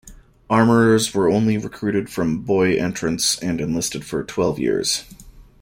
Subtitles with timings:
[0.49, 5.03] Armourers were only recruited from boy entrants and enlisted for twelve years.